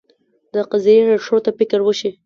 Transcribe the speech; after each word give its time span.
د 0.53 0.55
قضیې 0.71 1.01
ریښو 1.07 1.37
ته 1.45 1.51
فکر 1.57 1.79
وشي. 1.83 2.09